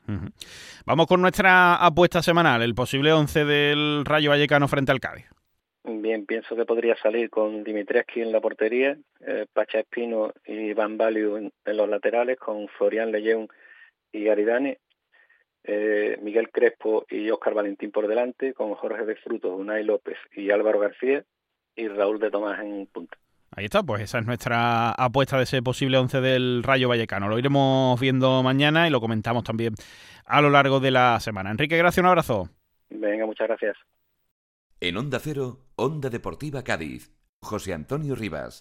Vamos 0.86 1.08
con 1.08 1.22
nuestra 1.22 1.76
apuesta 1.76 2.22
semanal, 2.22 2.62
el 2.62 2.76
posible 2.76 3.12
11 3.12 3.46
del 3.46 4.06
Rayo 4.06 4.30
Vallecano 4.30 4.68
frente 4.68 4.92
al 4.92 5.00
Cádiz. 5.00 5.26
Bien, 5.86 6.26
pienso 6.26 6.56
que 6.56 6.66
podría 6.66 6.96
salir 6.96 7.30
con 7.30 7.64
Dimitrievski 7.64 8.22
en 8.22 8.32
la 8.32 8.40
portería, 8.40 8.98
eh, 9.20 9.46
Pacha 9.52 9.80
Espino 9.80 10.32
y 10.46 10.74
Van 10.74 10.98
Valio 10.98 11.38
en, 11.38 11.52
los 11.66 11.90
laterales, 11.90 12.40
con 12.40 12.70
Florian 12.70 13.12
Leyeun 13.12 13.50
y 14.14 14.30
Aridane, 14.30 14.80
eh, 15.66 16.18
Miguel 16.22 16.50
Crespo 16.52 17.06
y 17.10 17.30
Óscar 17.30 17.54
Valentín 17.54 17.92
por 17.92 18.08
delante, 18.08 18.54
con 18.54 18.74
Jorge 18.76 19.06
de 19.06 19.16
Frutos, 19.18 19.60
Unai 19.60 19.84
López 19.84 20.18
y 20.32 20.52
Álvaro 20.52 20.80
García, 20.80 21.26
y 21.76 21.88
Raúl 21.90 22.20
de 22.20 22.32
Tomás 22.32 22.62
en 22.62 22.86
punta. 22.88 23.18
Ahí 23.52 23.66
está, 23.66 23.84
pues 23.84 24.02
esa 24.02 24.20
es 24.20 24.26
nuestra 24.26 24.92
apuesta 24.92 25.38
de 25.38 25.44
ese 25.44 25.62
posible 25.62 25.98
11 25.98 26.22
del 26.22 26.64
Rayo 26.64 26.88
Vallecano. 26.88 27.28
Lo 27.28 27.38
iremos 27.38 28.00
viendo 28.00 28.42
mañana 28.42 28.88
y 28.88 28.90
lo 28.90 29.02
comentamos 29.02 29.44
también 29.44 29.76
a 30.26 30.42
lo 30.42 30.50
largo 30.50 30.80
de 30.80 30.92
la 30.92 31.20
semana. 31.20 31.52
Enrique, 31.52 31.78
gracias, 31.78 32.02
un 32.02 32.08
abrazo. 32.10 32.50
Venga, 32.90 33.26
muchas 33.26 33.48
gracias. 33.48 33.76
En 34.86 34.98
Onda 34.98 35.18
Cero, 35.18 35.60
Onda 35.78 36.10
Deportiva 36.10 36.62
Cádiz, 36.62 37.10
José 37.42 37.74
Antonio 37.74 38.16
Rivas. 38.16 38.60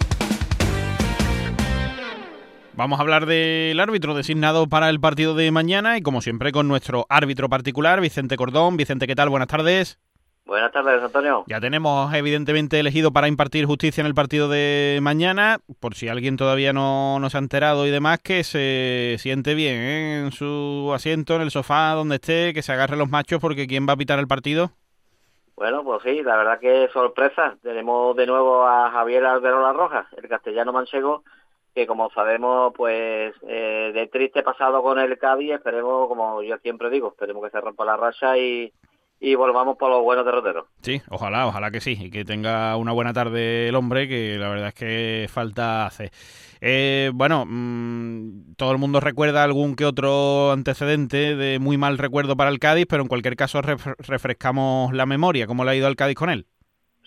Vamos 2.74 3.00
a 3.00 3.02
hablar 3.02 3.26
del 3.26 3.80
árbitro 3.80 4.14
designado 4.14 4.68
para 4.68 4.88
el 4.88 5.00
partido 5.00 5.34
de 5.34 5.50
mañana 5.50 5.98
y 5.98 6.02
como 6.02 6.20
siempre 6.20 6.52
con 6.52 6.68
nuestro 6.68 7.06
árbitro 7.08 7.48
particular, 7.48 8.00
Vicente 8.00 8.36
Cordón. 8.36 8.76
Vicente, 8.76 9.08
¿qué 9.08 9.16
tal? 9.16 9.30
Buenas 9.30 9.48
tardes. 9.48 9.98
Buenas 10.46 10.70
tardes, 10.70 11.02
Antonio. 11.02 11.42
Ya 11.48 11.60
tenemos 11.60 12.14
evidentemente 12.14 12.78
elegido 12.78 13.12
para 13.12 13.26
impartir 13.26 13.66
justicia 13.66 14.00
en 14.00 14.06
el 14.06 14.14
partido 14.14 14.48
de 14.48 15.00
mañana, 15.02 15.58
por 15.80 15.96
si 15.96 16.06
alguien 16.06 16.36
todavía 16.36 16.72
no, 16.72 17.18
no 17.18 17.30
se 17.30 17.36
ha 17.36 17.40
enterado 17.40 17.84
y 17.84 17.90
demás, 17.90 18.20
que 18.20 18.44
se 18.44 19.16
siente 19.18 19.56
bien 19.56 19.74
¿eh? 19.74 20.20
en 20.20 20.30
su 20.30 20.92
asiento, 20.94 21.34
en 21.34 21.42
el 21.42 21.50
sofá, 21.50 21.94
donde 21.94 22.16
esté, 22.16 22.54
que 22.54 22.62
se 22.62 22.70
agarre 22.70 22.96
los 22.96 23.10
machos, 23.10 23.40
porque 23.40 23.66
¿quién 23.66 23.88
va 23.88 23.94
a 23.94 23.96
pitar 23.96 24.20
el 24.20 24.28
partido? 24.28 24.70
Bueno, 25.56 25.84
pues 25.84 26.02
sí, 26.02 26.22
la 26.22 26.36
verdad 26.36 26.58
que 26.58 26.88
sorpresa. 26.92 27.56
Tenemos 27.62 28.16
de 28.16 28.26
nuevo 28.26 28.66
a 28.66 28.90
Javier 28.90 29.24
Alberola 29.26 29.72
Roja, 29.72 30.08
el 30.16 30.28
castellano 30.28 30.72
manchego, 30.72 31.22
que 31.74 31.86
como 31.86 32.10
sabemos, 32.10 32.72
pues 32.76 33.34
eh, 33.42 33.92
de 33.94 34.06
triste 34.08 34.42
pasado 34.42 34.82
con 34.82 34.98
el 34.98 35.18
Cádiz, 35.18 35.52
esperemos, 35.52 36.08
como 36.08 36.42
yo 36.42 36.58
siempre 36.58 36.90
digo, 36.90 37.08
esperemos 37.08 37.44
que 37.44 37.50
se 37.50 37.60
rompa 37.60 37.84
la 37.84 37.96
racha 37.96 38.36
y, 38.38 38.72
y 39.24 39.36
volvamos 39.36 39.78
por 39.78 39.88
los 39.88 40.02
buenos 40.02 40.24
derroteros. 40.24 40.66
Sí, 40.82 41.00
ojalá, 41.08 41.46
ojalá 41.46 41.70
que 41.70 41.80
sí, 41.80 41.96
y 41.98 42.10
que 42.10 42.24
tenga 42.24 42.76
una 42.76 42.90
buena 42.90 43.12
tarde 43.12 43.68
el 43.68 43.76
hombre, 43.76 44.08
que 44.08 44.36
la 44.36 44.48
verdad 44.48 44.68
es 44.68 44.74
que 44.74 45.28
falta 45.30 45.86
hace. 45.86 46.10
Eh, 46.60 47.12
bueno, 47.14 47.44
mm, 47.46 48.54
todo 48.56 48.72
el 48.72 48.78
mundo 48.78 48.98
recuerda 48.98 49.44
algún 49.44 49.76
que 49.76 49.84
otro 49.84 50.50
antecedente 50.50 51.36
de 51.36 51.60
muy 51.60 51.78
mal 51.78 51.98
recuerdo 51.98 52.36
para 52.36 52.50
el 52.50 52.58
Cádiz, 52.58 52.86
pero 52.88 53.02
en 53.02 53.08
cualquier 53.08 53.36
caso 53.36 53.62
refrescamos 53.62 54.92
la 54.92 55.06
memoria. 55.06 55.46
¿Cómo 55.46 55.64
le 55.64 55.70
ha 55.70 55.76
ido 55.76 55.86
al 55.86 55.96
Cádiz 55.96 56.16
con 56.16 56.28
él? 56.28 56.46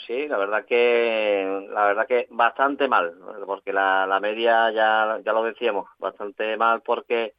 Sí, 0.07 0.27
la 0.29 0.37
verdad 0.37 0.65
que 0.65 1.67
la 1.69 1.85
verdad 1.85 2.07
que 2.07 2.27
bastante 2.29 2.87
mal, 2.87 3.13
porque 3.45 3.73
la, 3.73 4.07
la 4.07 4.21
media 4.21 4.71
ya 4.71 5.19
ya 5.25 5.33
lo 5.33 5.43
decíamos, 5.43 5.87
bastante 5.99 6.55
mal 6.55 6.81
porque 6.81 7.33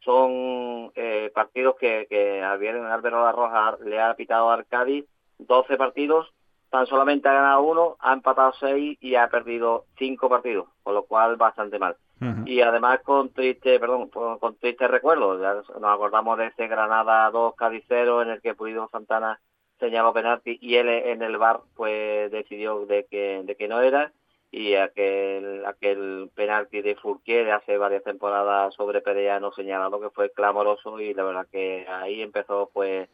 son 0.00 0.90
eh, 0.94 1.30
partidos 1.34 1.76
que, 1.78 2.06
que 2.08 2.42
Álvaro 2.42 3.24
La 3.24 3.32
Roja 3.32 3.76
le 3.84 4.00
ha 4.00 4.14
pitado 4.14 4.50
a 4.50 4.62
Cádiz 4.64 5.06
12 5.38 5.76
partidos, 5.76 6.32
tan 6.70 6.86
solamente 6.86 7.28
ha 7.28 7.34
ganado 7.34 7.62
uno, 7.62 7.96
ha 8.00 8.12
empatado 8.12 8.52
seis 8.58 8.96
y 9.00 9.14
ha 9.14 9.28
perdido 9.28 9.84
cinco 9.98 10.28
partidos, 10.28 10.68
con 10.82 10.94
lo 10.94 11.04
cual 11.04 11.36
bastante 11.36 11.78
mal. 11.78 11.96
Y 12.44 12.60
además 12.60 13.00
con 13.02 13.30
triste, 13.30 13.80
perdón, 13.80 14.08
con, 14.10 14.54
triste 14.56 14.86
recuerdo, 14.86 15.38
nos 15.38 15.94
acordamos 15.94 16.36
de 16.36 16.48
ese 16.48 16.68
Granada 16.68 17.30
2 17.30 17.54
Cádiz 17.54 17.82
0 17.88 18.20
en 18.20 18.28
el 18.28 18.42
que 18.42 18.54
Pulido 18.54 18.90
Santana 18.92 19.40
señaló 19.78 20.12
penalti 20.12 20.58
y 20.60 20.74
él 20.74 20.90
en 20.90 21.22
el 21.22 21.38
bar 21.38 21.60
pues 21.74 22.30
decidió 22.30 22.84
de 22.84 23.06
que, 23.10 23.40
de 23.42 23.56
que 23.56 23.68
no 23.68 23.80
era 23.80 24.12
y 24.52 24.74
aquel, 24.74 25.64
aquel 25.64 26.30
penalti 26.34 26.82
de 26.82 26.96
Fourquier 26.96 27.44
de 27.44 27.52
hace 27.52 27.76
varias 27.76 28.02
temporadas 28.02 28.74
sobre 28.74 29.00
Pereira 29.00 29.38
no 29.38 29.52
señalado 29.52 30.00
que 30.00 30.10
fue 30.10 30.32
clamoroso 30.32 30.98
y 31.00 31.14
la 31.14 31.22
verdad 31.22 31.46
que 31.50 31.86
ahí 31.88 32.20
empezó 32.20 32.70
pues 32.72 33.08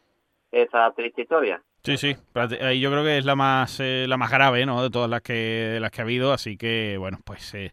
esa 0.51 0.91
triste 0.95 1.21
historia. 1.21 1.61
Sí, 1.83 1.97
sí, 1.97 2.15
ahí 2.61 2.79
yo 2.79 2.89
creo 2.91 3.03
que 3.03 3.19
es 3.19 3.25
la 3.25 3.35
más 3.35 3.79
eh, 3.79 4.05
la 4.07 4.17
más 4.17 4.31
grave, 4.31 4.65
¿no? 4.65 4.81
De 4.81 4.89
todas 4.89 5.09
las 5.09 5.21
que 5.21 5.77
las 5.79 5.91
que 5.91 6.01
ha 6.01 6.03
habido, 6.03 6.33
así 6.33 6.57
que 6.57 6.97
bueno, 6.97 7.19
pues 7.23 7.53
eh, 7.53 7.71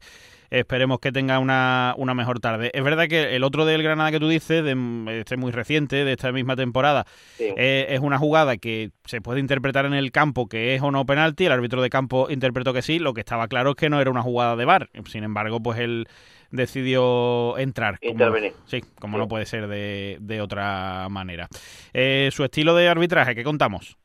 Esperemos 0.55 1.01
que 1.01 1.11
tenga 1.11 1.41
una, 1.41 1.95
una 1.97 2.15
mejor 2.15 2.39
tarde. 2.39 2.71
Es 2.75 2.85
verdad 2.85 3.09
que 3.09 3.35
el 3.35 3.43
otro 3.43 3.65
del 3.65 3.83
Granada 3.83 4.13
que 4.13 4.21
tú 4.21 4.29
dices, 4.29 4.63
de, 4.63 5.19
este 5.21 5.37
muy 5.37 5.51
reciente, 5.51 6.05
de 6.05 6.13
esta 6.13 6.31
misma 6.31 6.55
temporada, 6.55 7.07
eh, 7.41 7.87
es 7.89 7.99
una 7.99 8.19
jugada 8.19 8.57
que 8.57 8.91
se 9.05 9.21
puede 9.21 9.41
interpretar 9.41 9.85
en 9.85 9.95
el 9.95 10.13
campo 10.13 10.49
que 10.49 10.77
es 10.77 10.83
o 10.83 10.93
no 10.93 11.05
penalti. 11.07 11.47
El 11.47 11.53
árbitro 11.53 11.83
de 11.83 11.91
campo 11.91 12.29
interpretó 12.31 12.73
que 12.73 12.83
sí. 12.83 13.01
Lo 13.01 13.15
que 13.15 13.21
estaba 13.21 13.49
claro 13.49 13.71
es 13.71 13.77
que 13.77 13.91
no 13.91 14.01
era 14.01 14.13
una 14.13 14.23
jugada 14.23 14.55
de 14.55 14.65
bar. 14.65 14.91
Sin 15.07 15.25
embargo, 15.25 15.61
pues 15.61 15.81
él 15.81 16.07
decidió 16.53 17.59
entrar. 17.59 17.99
Intervenir. 18.01 18.53
sí, 18.67 18.81
como 19.01 19.19
no 19.19 19.27
puede 19.27 19.47
ser 19.47 19.67
de, 19.67 20.19
de 20.21 20.41
otra 20.41 21.09
manera. 21.11 21.49
Eh, 21.93 22.31
su 22.33 22.45
estilo 22.45 22.77
de 22.77 22.89
arbitraje, 22.89 23.35
¿qué 23.35 23.43
contamos? 23.43 23.99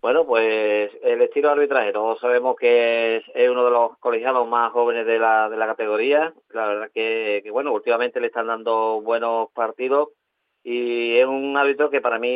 Bueno, 0.00 0.24
pues 0.24 0.92
el 1.02 1.20
estilo 1.22 1.48
de 1.48 1.54
arbitraje, 1.54 1.92
todos 1.92 2.20
sabemos 2.20 2.54
que 2.56 3.16
es, 3.16 3.50
uno 3.50 3.64
de 3.64 3.70
los 3.70 3.98
colegiados 3.98 4.46
más 4.46 4.70
jóvenes 4.72 5.04
de 5.06 5.18
la, 5.18 5.48
de 5.48 5.56
la 5.56 5.66
categoría. 5.66 6.32
La 6.50 6.68
verdad 6.68 6.90
que, 6.94 7.40
que, 7.42 7.50
bueno, 7.50 7.72
últimamente 7.72 8.20
le 8.20 8.28
están 8.28 8.46
dando 8.46 9.00
buenos 9.00 9.50
partidos 9.52 10.10
y 10.62 11.16
es 11.16 11.26
un 11.26 11.56
árbitro 11.56 11.90
que 11.90 12.00
para 12.00 12.18
mí 12.18 12.30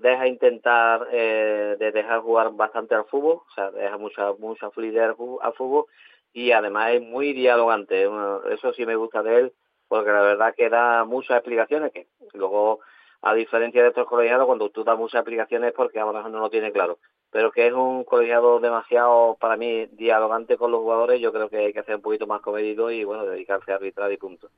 deja 0.00 0.26
intentar 0.26 1.06
eh, 1.12 1.76
de 1.78 1.92
dejar 1.92 2.20
jugar 2.20 2.52
bastante 2.52 2.94
al 2.94 3.04
fútbol, 3.04 3.42
o 3.46 3.50
sea, 3.54 3.70
deja 3.70 3.98
mucha, 3.98 4.32
mucha 4.34 4.70
fluidez 4.70 5.14
al 5.40 5.52
fútbol 5.54 5.84
y 6.32 6.52
además 6.52 6.92
es 6.94 7.02
muy 7.02 7.32
dialogante. 7.32 8.08
Eso 8.50 8.72
sí 8.72 8.86
me 8.86 8.96
gusta 8.96 9.22
de 9.22 9.36
él 9.40 9.52
porque 9.86 10.10
la 10.10 10.20
verdad 10.20 10.54
que 10.56 10.68
da 10.68 11.04
muchas 11.04 11.38
explicaciones 11.38 11.92
que 11.92 12.06
luego 12.34 12.80
a 13.22 13.34
diferencia 13.34 13.82
de 13.82 13.88
otros 13.88 14.06
colegiados, 14.06 14.46
cuando 14.46 14.70
tú 14.70 14.84
das 14.84 14.96
muchas 14.96 15.22
aplicaciones 15.22 15.72
porque 15.76 15.98
a 15.98 16.04
lo 16.04 16.12
mejor 16.12 16.30
no 16.30 16.38
lo 16.38 16.50
tiene 16.50 16.72
claro. 16.72 16.98
Pero 17.30 17.50
que 17.50 17.66
es 17.66 17.72
un 17.72 18.04
colegiado 18.04 18.58
demasiado, 18.58 19.36
para 19.38 19.56
mí, 19.56 19.86
dialogante 19.92 20.56
con 20.56 20.70
los 20.70 20.80
jugadores, 20.80 21.20
yo 21.20 21.30
creo 21.32 21.50
que 21.50 21.58
hay 21.58 21.72
que 21.72 21.80
hacer 21.80 21.96
un 21.96 22.02
poquito 22.02 22.26
más 22.26 22.40
comedido 22.40 22.90
y, 22.90 23.04
bueno, 23.04 23.26
dedicarse 23.26 23.72
a 23.72 23.74
arbitrar 23.74 24.10
y 24.12 24.16
punto. 24.16 24.48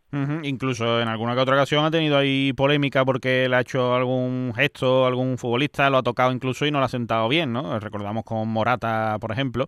Incluso 0.42 1.00
en 1.00 1.08
alguna 1.08 1.34
que 1.34 1.40
otra 1.40 1.56
ocasión 1.56 1.84
ha 1.84 1.90
tenido 1.90 2.16
ahí 2.16 2.52
polémica 2.52 3.04
porque 3.04 3.48
le 3.48 3.56
ha 3.56 3.60
hecho 3.60 3.94
algún 3.94 4.52
gesto, 4.54 5.04
algún 5.04 5.36
futbolista, 5.36 5.90
lo 5.90 5.98
ha 5.98 6.02
tocado 6.02 6.30
incluso 6.30 6.64
y 6.64 6.70
no 6.70 6.78
lo 6.78 6.84
ha 6.84 6.88
sentado 6.88 7.28
bien, 7.28 7.52
¿no? 7.52 7.80
Recordamos 7.80 8.24
con 8.24 8.46
Morata, 8.48 9.16
por 9.20 9.32
ejemplo. 9.32 9.66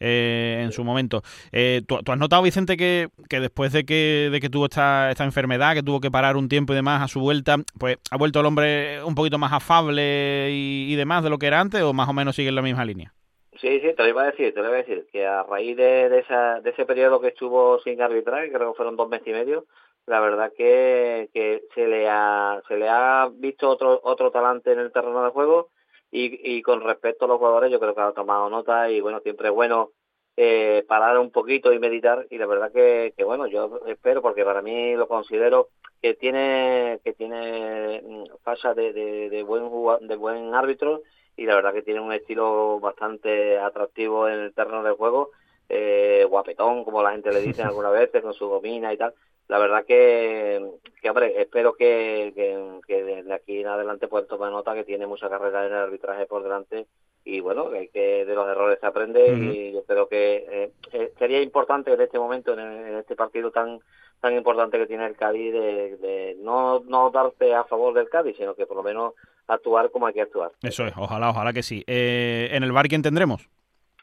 Eh, 0.00 0.60
en 0.62 0.72
su 0.72 0.84
momento. 0.84 1.22
Eh, 1.52 1.82
¿tú, 1.86 1.98
has 2.06 2.18
notado, 2.18 2.42
Vicente, 2.42 2.76
que, 2.76 3.08
que 3.28 3.40
después 3.40 3.72
de 3.72 3.84
que, 3.84 4.28
de 4.30 4.40
que 4.40 4.48
tuvo 4.48 4.66
esta, 4.66 5.10
esta 5.10 5.24
enfermedad, 5.24 5.74
que 5.74 5.82
tuvo 5.82 6.00
que 6.00 6.10
parar 6.10 6.36
un 6.36 6.48
tiempo 6.48 6.72
y 6.72 6.76
demás 6.76 7.02
a 7.02 7.08
su 7.08 7.20
vuelta, 7.20 7.56
pues 7.78 7.98
ha 8.10 8.16
vuelto 8.16 8.40
el 8.40 8.46
hombre 8.46 9.02
un 9.02 9.14
poquito 9.14 9.38
más 9.38 9.52
afable 9.52 10.50
y, 10.50 10.94
demás 10.98 11.22
de 11.22 11.30
lo 11.30 11.38
que 11.38 11.46
era 11.46 11.60
antes 11.60 11.80
o 11.82 11.92
más 11.92 12.08
o 12.08 12.12
menos 12.12 12.34
sigue 12.34 12.48
en 12.48 12.56
la 12.56 12.62
misma 12.62 12.84
línea? 12.84 13.12
Sí, 13.60 13.80
sí, 13.80 13.92
te 13.94 14.02
lo 14.02 14.08
iba 14.08 14.22
a 14.22 14.30
decir, 14.30 14.52
te 14.52 14.60
lo 14.60 14.66
iba 14.66 14.76
a 14.76 14.82
decir, 14.82 15.06
que 15.12 15.26
a 15.26 15.42
raíz 15.44 15.76
de, 15.76 16.08
de, 16.08 16.18
esa, 16.20 16.60
de 16.60 16.70
ese 16.70 16.84
periodo 16.86 17.20
que 17.20 17.28
estuvo 17.28 17.80
sin 17.80 18.00
arbitrar, 18.00 18.44
que 18.44 18.52
creo 18.52 18.72
que 18.72 18.76
fueron 18.76 18.96
dos 18.96 19.08
meses 19.08 19.26
y 19.26 19.32
medio, 19.32 19.66
la 20.06 20.20
verdad 20.20 20.52
que, 20.56 21.28
que 21.32 21.62
se 21.74 21.86
le 21.86 22.08
ha 22.08 22.60
se 22.66 22.76
le 22.76 22.88
ha 22.88 23.28
visto 23.32 23.68
otro 23.68 24.00
otro 24.02 24.30
talante 24.30 24.72
en 24.72 24.78
el 24.78 24.90
terreno 24.90 25.22
de 25.22 25.30
juego 25.30 25.68
y, 26.10 26.56
y 26.56 26.62
con 26.62 26.80
respecto 26.82 27.24
a 27.24 27.28
los 27.28 27.38
jugadores 27.38 27.70
yo 27.70 27.80
creo 27.80 27.94
que 27.94 28.00
ha 28.00 28.12
tomado 28.12 28.48
nota 28.48 28.90
y 28.90 29.00
bueno, 29.00 29.20
siempre 29.20 29.48
es 29.48 29.54
bueno 29.54 29.92
eh, 30.36 30.84
parar 30.86 31.18
un 31.18 31.30
poquito 31.30 31.72
y 31.72 31.78
meditar 31.78 32.26
y 32.30 32.38
la 32.38 32.46
verdad 32.46 32.72
que, 32.72 33.12
que 33.16 33.24
bueno, 33.24 33.46
yo 33.48 33.80
espero 33.86 34.22
porque 34.22 34.44
para 34.44 34.62
mí 34.62 34.94
lo 34.94 35.08
considero 35.08 35.68
que 36.00 36.14
tiene 36.14 37.00
que 37.04 37.12
tiene 37.12 38.02
mm, 38.02 38.24
falla 38.44 38.72
de, 38.72 38.92
de, 38.92 39.30
de 39.30 39.42
buen 39.42 39.68
de 40.06 40.16
buen 40.16 40.54
árbitro 40.54 41.02
y 41.36 41.44
la 41.44 41.56
verdad 41.56 41.72
que 41.72 41.82
tiene 41.82 42.00
un 42.00 42.12
estilo 42.12 42.78
bastante 42.80 43.58
atractivo 43.58 44.28
en 44.28 44.38
el 44.40 44.54
terreno 44.54 44.84
del 44.84 44.94
juego 44.94 45.30
eh, 45.68 46.24
guapetón 46.28 46.84
como 46.84 47.02
la 47.02 47.12
gente 47.12 47.32
le 47.32 47.40
dice 47.40 47.62
algunas 47.64 47.92
veces 47.92 48.22
con 48.22 48.32
su 48.32 48.46
domina 48.46 48.92
y 48.92 48.96
tal 48.96 49.14
la 49.48 49.58
verdad 49.58 49.84
que, 49.86 50.62
que 51.00 51.08
hombre, 51.08 51.40
espero 51.40 51.74
que, 51.74 52.32
que, 52.34 52.80
que 52.86 53.02
de 53.02 53.34
aquí 53.34 53.60
en 53.60 53.66
adelante 53.66 54.06
pues 54.06 54.28
tome 54.28 54.50
nota 54.50 54.74
que 54.74 54.84
tiene 54.84 55.06
mucha 55.06 55.28
carrera 55.30 55.66
en 55.66 55.72
el 55.72 55.78
arbitraje 55.78 56.26
por 56.26 56.42
delante 56.42 56.86
y 57.24 57.40
bueno, 57.40 57.68
que, 57.70 58.24
de 58.24 58.34
los 58.34 58.48
errores 58.48 58.78
se 58.80 58.86
aprende 58.86 59.34
y 59.34 59.72
yo 59.72 59.84
creo 59.84 60.08
que 60.08 60.46
eh, 60.50 60.72
eh, 60.92 61.12
sería 61.18 61.42
importante 61.42 61.92
en 61.92 62.00
este 62.00 62.18
momento, 62.18 62.52
en, 62.58 62.96
este 62.96 63.16
partido 63.16 63.50
tan 63.50 63.80
tan 64.20 64.34
importante 64.34 64.78
que 64.78 64.86
tiene 64.86 65.06
el 65.06 65.14
Cádiz, 65.14 65.52
de, 65.52 66.36
no, 66.40 66.80
no 66.80 67.10
darte 67.10 67.54
a 67.54 67.64
favor 67.64 67.94
del 67.94 68.08
Cádiz, 68.08 68.36
sino 68.36 68.54
que 68.54 68.66
por 68.66 68.78
lo 68.78 68.82
menos 68.82 69.12
actuar 69.46 69.90
como 69.90 70.08
hay 70.08 70.14
que 70.14 70.22
actuar. 70.22 70.50
Eso 70.62 70.86
es, 70.86 70.92
ojalá, 70.96 71.30
ojalá 71.30 71.52
que 71.52 71.62
sí. 71.62 71.84
Eh, 71.86 72.48
¿En 72.50 72.64
el 72.64 72.72
bar 72.72 72.88
quién 72.88 73.02
tendremos? 73.02 73.48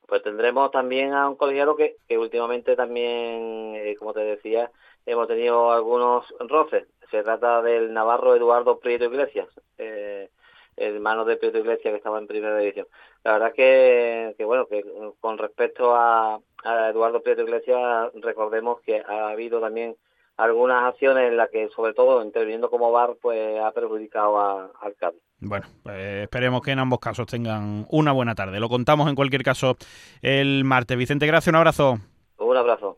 Pues 0.08 0.24
tendremos 0.24 0.72
también 0.72 1.14
a 1.14 1.28
un 1.28 1.36
colegiado 1.36 1.76
que, 1.76 1.98
que 2.08 2.18
últimamente 2.18 2.76
también, 2.76 3.76
como 3.98 4.14
te 4.14 4.22
decía, 4.22 4.72
hemos 5.06 5.28
tenido 5.28 5.72
algunos 5.72 6.26
roces. 6.40 6.88
Se 7.12 7.24
trata 7.24 7.62
del 7.62 7.94
navarro 7.94 8.36
Eduardo 8.36 8.80
Prieto 8.80 9.06
Iglesias, 9.06 9.48
eh, 9.78 10.30
hermano 10.76 11.26
de 11.26 11.38
Prieto 11.38 11.60
Iglesias 11.60 11.92
que 11.92 11.98
estaba 11.98 12.20
en 12.20 12.28
primera 12.28 12.58
división. 12.58 12.88
La 13.24 13.34
verdad 13.34 13.54
que, 13.54 14.36
que 14.38 14.46
bueno, 14.46 14.68
que 14.68 14.84
con 15.20 15.38
respecto 15.38 15.96
a, 15.96 16.40
a 16.64 16.90
Eduardo 16.90 17.22
Prieto 17.22 17.44
Iglesias, 17.44 18.12
recordemos 18.16 18.82
que 18.82 19.02
ha 19.02 19.30
habido 19.30 19.62
también 19.62 19.96
algunas 20.38 20.84
acciones 20.84 21.30
en 21.30 21.38
las 21.38 21.50
que, 21.50 21.70
sobre 21.70 21.94
todo, 21.94 22.22
interviniendo 22.22 22.70
como 22.70 22.92
VAR, 22.92 23.16
pues 23.22 23.60
ha 23.62 23.72
perjudicado 23.72 24.38
al 24.82 24.96
Cádiz. 24.96 25.22
Bueno, 25.40 25.66
pues 25.84 26.24
esperemos 26.24 26.62
que 26.62 26.72
en 26.72 26.80
ambos 26.80 27.00
casos 27.00 27.28
tengan 27.28 27.86
una 27.90 28.12
buena 28.12 28.36
tarde. 28.36 28.60
Lo 28.60 28.70
contamos 28.70 29.08
en 29.10 29.16
cualquier 29.16 29.44
caso 29.44 29.78
el 30.22 30.64
martes. 30.64 30.98
Vicente, 30.98 31.28
gracias, 31.28 31.52
un 31.52 31.58
abrazo. 31.58 32.00
Un 32.38 32.58
abrazo. 32.58 32.98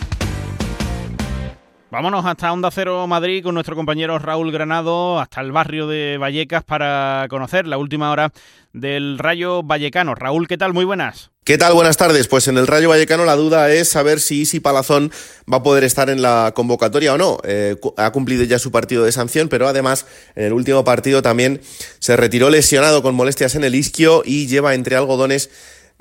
Vámonos 1.91 2.25
hasta 2.25 2.53
Onda 2.53 2.71
Cero 2.71 3.05
Madrid 3.05 3.43
con 3.43 3.53
nuestro 3.53 3.75
compañero 3.75 4.17
Raúl 4.17 4.49
Granado, 4.49 5.19
hasta 5.19 5.41
el 5.41 5.51
barrio 5.51 5.87
de 5.87 6.17
Vallecas 6.17 6.63
para 6.63 7.27
conocer 7.29 7.67
la 7.67 7.77
última 7.77 8.11
hora 8.11 8.31
del 8.71 9.17
Rayo 9.17 9.61
Vallecano. 9.61 10.15
Raúl, 10.15 10.47
¿qué 10.47 10.57
tal? 10.57 10.71
Muy 10.71 10.85
buenas. 10.85 11.31
¿Qué 11.43 11.57
tal? 11.57 11.73
Buenas 11.73 11.97
tardes. 11.97 12.29
Pues 12.29 12.47
en 12.47 12.57
el 12.57 12.65
Rayo 12.65 12.87
Vallecano 12.87 13.25
la 13.25 13.35
duda 13.35 13.69
es 13.71 13.89
saber 13.89 14.21
si 14.21 14.39
Isi 14.39 14.61
Palazón 14.61 15.11
va 15.51 15.57
a 15.57 15.63
poder 15.63 15.83
estar 15.83 16.09
en 16.09 16.21
la 16.21 16.53
convocatoria 16.55 17.13
o 17.13 17.17
no. 17.17 17.39
Eh, 17.43 17.75
ha 17.97 18.11
cumplido 18.11 18.45
ya 18.45 18.57
su 18.57 18.71
partido 18.71 19.03
de 19.03 19.11
sanción, 19.11 19.49
pero 19.49 19.67
además 19.67 20.05
en 20.35 20.45
el 20.45 20.53
último 20.53 20.85
partido 20.85 21.21
también 21.21 21.59
se 21.99 22.15
retiró 22.15 22.49
lesionado 22.49 23.03
con 23.03 23.15
molestias 23.15 23.55
en 23.55 23.65
el 23.65 23.75
isquio 23.75 24.23
y 24.23 24.47
lleva 24.47 24.75
entre 24.75 24.95
algodones 24.95 25.49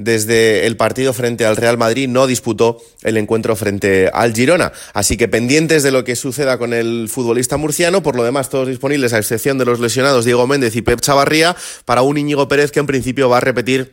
desde 0.00 0.66
el 0.66 0.76
partido 0.76 1.12
frente 1.12 1.44
al 1.44 1.56
Real 1.56 1.76
Madrid 1.76 2.08
no 2.08 2.26
disputó 2.26 2.80
el 3.02 3.18
encuentro 3.18 3.54
frente 3.54 4.10
al 4.12 4.34
Girona. 4.34 4.72
Así 4.94 5.16
que 5.16 5.28
pendientes 5.28 5.82
de 5.82 5.90
lo 5.90 6.04
que 6.04 6.16
suceda 6.16 6.58
con 6.58 6.72
el 6.72 7.08
futbolista 7.10 7.58
murciano, 7.58 8.02
por 8.02 8.16
lo 8.16 8.24
demás 8.24 8.48
todos 8.48 8.66
disponibles 8.66 9.12
a 9.12 9.18
excepción 9.18 9.58
de 9.58 9.66
los 9.66 9.78
lesionados 9.78 10.24
Diego 10.24 10.46
Méndez 10.46 10.74
y 10.74 10.82
Pep 10.82 11.00
Chavarría 11.00 11.54
para 11.84 12.02
un 12.02 12.16
Íñigo 12.16 12.48
Pérez 12.48 12.70
que 12.72 12.80
en 12.80 12.86
principio 12.86 13.28
va 13.28 13.36
a 13.36 13.40
repetir 13.40 13.92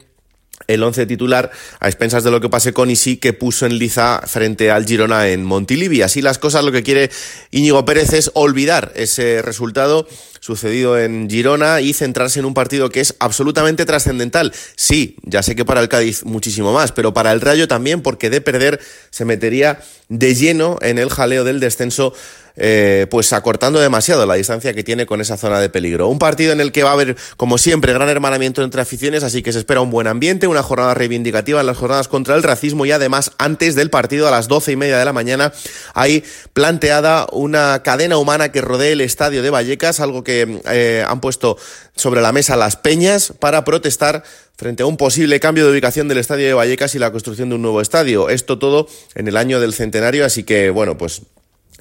el 0.68 0.84
once 0.84 1.06
titular 1.06 1.52
a 1.80 1.88
expensas 1.88 2.24
de 2.24 2.32
lo 2.32 2.42
que 2.42 2.50
pase 2.50 2.74
con 2.74 2.90
Isi 2.90 3.18
que 3.18 3.34
puso 3.34 3.66
en 3.66 3.78
liza 3.78 4.22
frente 4.26 4.72
al 4.72 4.86
Girona 4.86 5.30
en 5.30 5.44
Montilivi. 5.44 6.02
Así 6.02 6.22
las 6.22 6.38
cosas 6.38 6.64
lo 6.64 6.72
que 6.72 6.84
quiere 6.84 7.10
Íñigo 7.52 7.86
Pérez 7.86 8.14
es 8.14 8.32
olvidar 8.34 8.92
ese 8.96 9.42
resultado 9.42 10.08
sucedido 10.40 10.98
en 10.98 11.30
Girona 11.30 11.82
y 11.82 11.94
centrarse 11.94 12.40
en 12.40 12.46
un 12.46 12.54
partido 12.54 12.90
que 12.90 13.02
es 13.02 13.16
absolutamente 13.20 13.86
trascendental. 13.86 14.54
Sí, 14.76 15.18
ya 15.24 15.44
sé 15.44 15.56
que 15.56 15.66
para 15.66 15.82
el 15.82 15.90
Cádiz 15.90 16.24
muchísimo 16.24 16.74
más, 16.74 16.92
pero 16.92 17.14
para 17.14 17.32
el 17.32 17.42
Rayo 17.42 17.68
también 17.68 18.02
porque 18.02 18.30
de 18.30 18.42
perder 18.42 18.80
se 19.10 19.26
metería 19.26 19.80
de 20.10 20.36
lleno 20.36 20.78
en 20.82 21.00
el 21.00 21.10
jaleo 21.10 21.44
del 21.44 21.60
descenso 21.60 22.14
eh, 22.58 23.08
pues 23.10 23.32
acortando 23.34 23.80
demasiado 23.80 24.26
la 24.26 24.34
distancia 24.34 24.74
que 24.74 24.84
tiene 24.84 25.06
con 25.06 25.22
esa 25.22 25.38
zona 25.38 25.60
de 25.60 25.70
peligro. 25.70 26.08
Un 26.08 26.20
partido 26.20 26.52
en 26.52 26.60
el 26.60 26.72
que 26.72 26.84
va 26.84 26.90
a 26.90 26.94
haber, 26.94 27.16
como 27.38 27.58
siempre, 27.58 27.94
gran 27.94 28.10
hermanamiento 28.10 28.64
entre 28.64 28.82
aficiones, 28.82 29.24
así 29.24 29.44
que 29.44 29.54
se 29.54 29.60
espera 29.60 29.82
un 29.82 29.92
buen 29.92 30.08
ambiente, 30.08 30.48
una 30.48 30.64
jornada 30.64 30.94
reivindicativa 30.94 31.60
en 31.60 31.68
las 31.68 31.78
jornadas 31.78 32.08
contra 32.08 32.36
el 32.36 32.44
racismo 32.44 32.86
y 32.86 32.92
además 32.92 33.32
antes 33.38 33.76
del 33.76 33.90
partido 33.90 34.28
a 34.28 34.32
las 34.32 34.48
doce 34.48 34.72
y 34.72 34.76
media 34.76 34.98
de 34.98 35.06
la 35.06 35.14
mañana 35.14 35.54
hay 35.94 36.24
planteada 36.54 37.28
una 37.32 37.84
cadena 37.84 38.18
humana 38.18 38.52
que 38.52 38.62
rodee 38.62 38.94
el 38.94 39.02
estadio 39.02 39.44
de 39.44 39.50
Vallecas, 39.50 40.00
algo 40.00 40.24
que 40.24 40.62
eh, 40.70 41.04
han 41.08 41.22
puesto 41.22 41.58
sobre 41.96 42.22
la 42.22 42.32
mesa 42.32 42.56
las 42.56 42.76
peñas 42.76 43.34
para 43.40 43.64
protestar 43.64 44.24
frente 44.56 44.84
a 44.84 44.88
un 44.88 44.98
posible 44.98 45.40
cambio 45.40 45.66
de 45.66 45.72
ubicación 45.72 46.08
del 46.08 46.18
estadio 46.18 46.48
de 46.48 46.54
Vallecas 46.54 46.96
y 46.96 47.00
la 47.00 47.12
construcción 47.12 47.50
de 47.50 47.56
un 47.56 47.62
nuevo 47.62 47.82
estadio. 47.82 48.30
Esto 48.30 48.58
todo 48.58 48.88
en 49.14 49.28
el 49.28 49.38
año 49.38 49.60
del 49.60 49.74
centenario, 49.74 50.26
así 50.26 50.44
que 50.44 50.72
bueno, 50.72 50.98
pues 50.98 51.22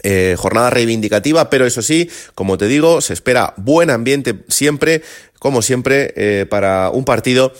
eh, 0.08 0.36
jornada 0.38 0.70
reivindicativa, 0.70 1.50
pero 1.50 1.66
eso 1.66 1.82
sí, 1.82 2.08
como 2.36 2.56
te 2.58 2.68
digo, 2.68 3.00
se 3.00 3.12
espera 3.12 3.54
buen 3.56 3.90
ambiente 3.90 4.36
siempre, 4.46 5.02
como 5.40 5.62
siempre, 5.62 6.14
eh, 6.14 6.46
para 6.48 6.90
un 6.90 7.04
partido 7.04 7.52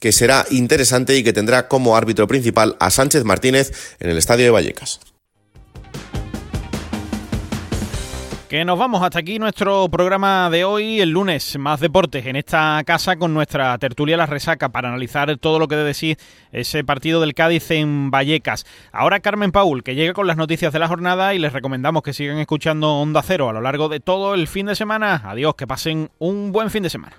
que 0.00 0.12
será 0.12 0.44
interesante 0.50 1.16
y 1.16 1.24
que 1.24 1.32
tendrá 1.32 1.66
como 1.66 1.96
árbitro 1.96 2.28
principal 2.28 2.76
a 2.78 2.90
Sánchez 2.90 3.24
Martínez 3.24 3.72
en 4.00 4.10
el 4.10 4.18
Estadio 4.18 4.44
de 4.44 4.50
Vallecas. 4.50 5.00
Que 8.54 8.64
nos 8.64 8.78
vamos 8.78 9.02
hasta 9.02 9.18
aquí 9.18 9.40
nuestro 9.40 9.88
programa 9.88 10.48
de 10.48 10.64
hoy, 10.64 11.00
el 11.00 11.10
lunes, 11.10 11.58
más 11.58 11.80
deportes 11.80 12.24
en 12.24 12.36
esta 12.36 12.80
casa 12.86 13.16
con 13.16 13.34
nuestra 13.34 13.76
tertulia 13.78 14.16
La 14.16 14.26
Resaca 14.26 14.68
para 14.68 14.90
analizar 14.90 15.36
todo 15.38 15.58
lo 15.58 15.66
que 15.66 15.74
debe 15.74 15.88
decir 15.88 16.18
ese 16.52 16.84
partido 16.84 17.20
del 17.20 17.34
Cádiz 17.34 17.68
en 17.72 18.12
Vallecas. 18.12 18.64
Ahora 18.92 19.18
Carmen 19.18 19.50
Paul, 19.50 19.82
que 19.82 19.96
llega 19.96 20.12
con 20.12 20.28
las 20.28 20.36
noticias 20.36 20.72
de 20.72 20.78
la 20.78 20.86
jornada 20.86 21.34
y 21.34 21.40
les 21.40 21.52
recomendamos 21.52 22.04
que 22.04 22.12
sigan 22.12 22.38
escuchando 22.38 22.94
Onda 22.94 23.22
Cero 23.24 23.48
a 23.48 23.52
lo 23.52 23.60
largo 23.60 23.88
de 23.88 23.98
todo 23.98 24.34
el 24.34 24.46
fin 24.46 24.66
de 24.66 24.76
semana. 24.76 25.22
Adiós, 25.24 25.56
que 25.56 25.66
pasen 25.66 26.12
un 26.20 26.52
buen 26.52 26.70
fin 26.70 26.84
de 26.84 26.90
semana. 26.90 27.16